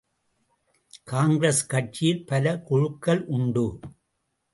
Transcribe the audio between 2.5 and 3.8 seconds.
குழுக்கள் உண்டு!